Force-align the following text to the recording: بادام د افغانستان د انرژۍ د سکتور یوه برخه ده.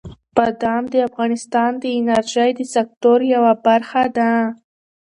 بادام 0.35 0.83
د 0.93 0.95
افغانستان 1.07 1.71
د 1.83 1.85
انرژۍ 1.97 2.49
د 2.55 2.61
سکتور 2.73 3.19
یوه 3.33 3.53
برخه 3.65 4.03
ده. 4.17 4.31